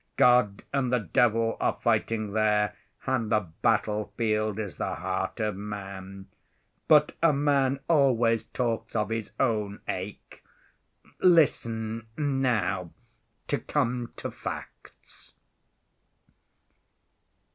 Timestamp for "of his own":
8.95-9.79